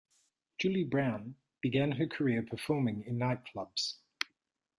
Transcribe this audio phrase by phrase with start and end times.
[0.57, 3.97] Julie Brown began her career performing in nightclubs.